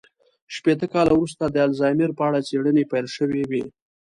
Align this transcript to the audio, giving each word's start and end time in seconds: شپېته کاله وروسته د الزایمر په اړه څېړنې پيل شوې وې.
شپېته 0.55 0.87
کاله 0.93 1.11
وروسته 1.15 1.43
د 1.47 1.57
الزایمر 1.67 2.09
په 2.17 2.23
اړه 2.27 2.39
څېړنې 2.47 2.83
پيل 2.91 3.05
شوې 3.15 3.43
وې. 3.49 3.63